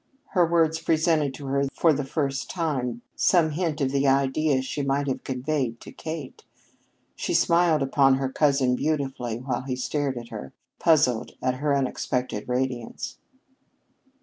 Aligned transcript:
Her 0.29 0.47
words 0.47 0.79
presented 0.81 1.31
to 1.35 1.45
her 1.45 1.65
for 1.75 1.93
the 1.93 2.03
first 2.03 2.49
time 2.49 3.03
some 3.15 3.51
hint 3.51 3.81
of 3.81 3.91
the 3.91 4.07
idea 4.07 4.63
she 4.63 4.81
might 4.81 5.05
have 5.07 5.23
conveyed 5.23 5.79
to 5.81 5.91
Kate. 5.91 6.43
She 7.15 7.35
smiled 7.35 7.83
upon 7.83 8.15
her 8.15 8.27
cousin 8.31 8.75
beautifully, 8.75 9.37
while 9.37 9.61
he 9.61 9.75
stared 9.75 10.17
at 10.17 10.29
her, 10.29 10.53
puzzled 10.79 11.33
at 11.39 11.57
her 11.57 11.77
unexpected 11.77 12.49
radiance. 12.49 13.19